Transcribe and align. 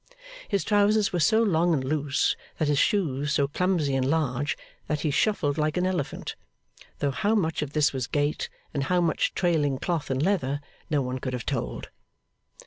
His 0.47 0.63
trousers 0.63 1.13
were 1.13 1.19
so 1.19 1.43
long 1.43 1.75
and 1.75 1.83
loose, 1.83 2.35
and 2.59 2.67
his 2.67 2.79
shoes 2.79 3.31
so 3.33 3.47
clumsy 3.47 3.93
and 3.95 4.09
large, 4.09 4.57
that 4.87 5.01
he 5.01 5.11
shuffled 5.11 5.59
like 5.59 5.77
an 5.77 5.85
elephant; 5.85 6.35
though 6.97 7.11
how 7.11 7.35
much 7.35 7.61
of 7.61 7.73
this 7.73 7.93
was 7.93 8.07
gait, 8.07 8.49
and 8.73 8.85
how 8.85 8.99
much 8.99 9.35
trailing 9.35 9.77
cloth 9.77 10.09
and 10.09 10.23
leather, 10.23 10.59
no 10.89 11.03
one 11.03 11.19
could 11.19 11.33
have 11.33 11.45
told. 11.45 11.89